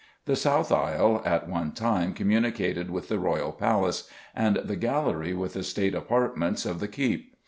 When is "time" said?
1.73-2.15